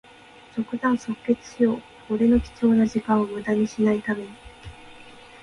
[0.55, 1.81] 即断即決しよう。
[2.11, 4.29] 俺の貴重な時間をむだにしない為に。